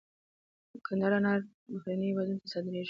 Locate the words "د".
0.71-0.73